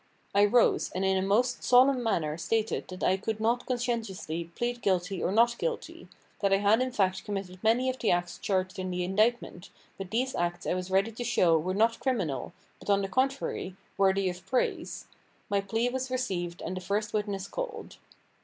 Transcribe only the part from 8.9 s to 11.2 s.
indictment, but these acts I was ready